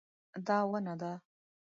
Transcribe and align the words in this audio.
دا 0.47 0.57
ونه 0.69 0.93
ده 1.01 1.11